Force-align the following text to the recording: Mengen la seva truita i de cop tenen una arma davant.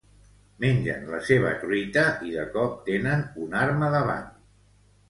Mengen 0.63 1.03
la 1.09 1.19
seva 1.27 1.51
truita 1.65 2.07
i 2.31 2.35
de 2.39 2.49
cop 2.57 2.75
tenen 2.89 3.23
una 3.45 3.65
arma 3.69 3.93
davant. 3.99 4.27